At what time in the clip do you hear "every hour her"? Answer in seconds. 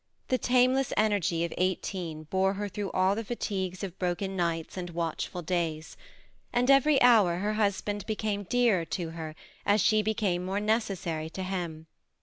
6.71-7.53